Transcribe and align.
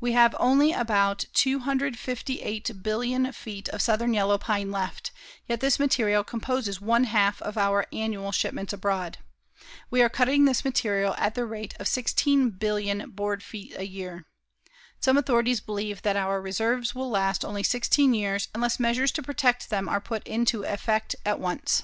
We 0.00 0.12
have 0.12 0.34
only 0.40 0.72
about 0.72 1.26
258,000,000,000 1.34 3.34
feet 3.34 3.68
of 3.68 3.82
southern 3.82 4.14
yellow 4.14 4.38
pine 4.38 4.70
left, 4.70 5.10
yet 5.46 5.60
this 5.60 5.78
material 5.78 6.24
composes 6.24 6.80
one 6.80 7.04
half 7.04 7.42
of 7.42 7.58
our 7.58 7.84
annual 7.92 8.32
shipments 8.32 8.72
abroad. 8.72 9.18
We 9.90 10.00
are 10.00 10.08
cutting 10.08 10.46
this 10.46 10.64
material 10.64 11.14
at 11.18 11.34
the 11.34 11.44
rate 11.44 11.74
of 11.78 11.84
16,000,000,000 11.86 13.14
board 13.14 13.42
feet 13.42 13.74
a 13.76 13.84
year. 13.86 14.24
Some 15.00 15.18
authorities 15.18 15.60
believe 15.60 16.00
that 16.00 16.16
our 16.16 16.40
reserves 16.40 16.94
will 16.94 17.10
last 17.10 17.44
only 17.44 17.62
sixteen 17.62 18.14
years 18.14 18.48
unless 18.54 18.80
measures 18.80 19.12
to 19.12 19.22
protect 19.22 19.68
them 19.68 19.86
are 19.86 20.00
put 20.00 20.26
into 20.26 20.62
effect 20.64 21.14
at 21.26 21.38
once. 21.38 21.82